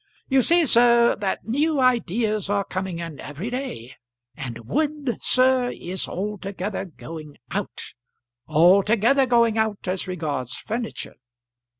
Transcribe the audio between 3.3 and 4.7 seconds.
day, and